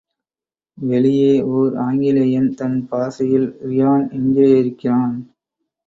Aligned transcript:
வெளியே 0.77 1.33
ஒர் 1.51 1.75
ஆங்கிலேயன் 1.77 2.49
தன் 2.53 2.87
பாஷையில் 2.87 3.49
ரியான் 3.67 4.05
எங்கேயிருக்கிறான்? 4.11 5.15